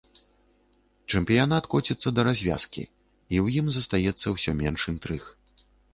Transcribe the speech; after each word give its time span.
Чэмпіянат 1.09 1.67
коціцца 1.73 2.09
да 2.19 2.25
развязкі, 2.29 2.83
і 2.87 3.35
ў 3.43 3.45
ім 3.61 3.67
застаецца 3.77 4.27
ўсё 4.37 4.51
менш 4.63 4.79
інтрыг. 4.95 5.23